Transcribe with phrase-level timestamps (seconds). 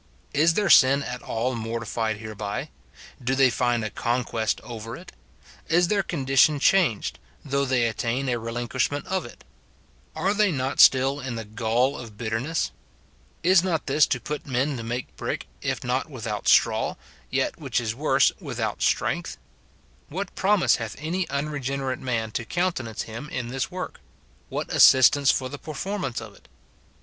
[0.33, 2.15] Is their sin at all mor SIN IN BELIEVERS.
[2.15, 2.69] 213 tified hereby?
[3.23, 5.11] Do they find a conquest over it?
[5.67, 9.43] Is their condition changed, though they attain a relinquish ment of it?
[10.15, 12.71] Are they not still in the gall of bitterness?
[13.43, 16.95] Is not this to put men to make brick, if not without straw,
[17.29, 19.39] yet, which is worse, without strength f
[20.11, 23.99] What promise hath any unregenerate man to countenance him in this work?
[24.49, 26.47] what assistance for the performance of it